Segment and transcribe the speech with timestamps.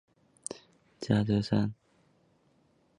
[0.99, 1.75] 加瑙山。